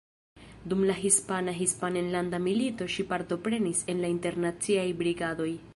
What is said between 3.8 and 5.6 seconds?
en la Internaciaj Brigadoj.